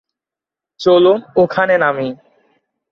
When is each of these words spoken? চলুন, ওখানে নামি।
চলুন, 0.79 1.17
ওখানে 1.35 1.75
নামি। 1.77 2.07